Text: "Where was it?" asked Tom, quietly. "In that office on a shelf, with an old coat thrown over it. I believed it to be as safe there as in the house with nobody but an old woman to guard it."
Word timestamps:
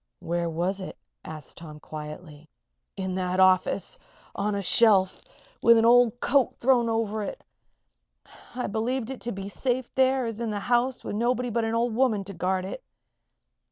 "Where 0.17 0.49
was 0.49 0.81
it?" 0.81 0.97
asked 1.23 1.57
Tom, 1.57 1.79
quietly. 1.79 2.49
"In 2.97 3.13
that 3.13 3.39
office 3.39 3.99
on 4.33 4.55
a 4.55 4.61
shelf, 4.63 5.21
with 5.61 5.77
an 5.77 5.85
old 5.85 6.19
coat 6.19 6.55
thrown 6.55 6.89
over 6.89 7.21
it. 7.21 7.43
I 8.55 8.65
believed 8.65 9.11
it 9.11 9.21
to 9.21 9.31
be 9.31 9.45
as 9.45 9.53
safe 9.53 9.93
there 9.93 10.25
as 10.25 10.41
in 10.41 10.49
the 10.49 10.59
house 10.59 11.03
with 11.03 11.13
nobody 11.15 11.51
but 11.51 11.65
an 11.65 11.75
old 11.75 11.93
woman 11.93 12.23
to 12.23 12.33
guard 12.33 12.65
it." 12.65 12.83